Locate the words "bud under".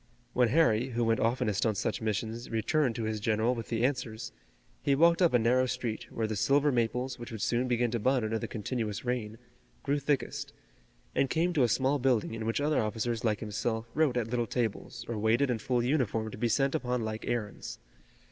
7.99-8.39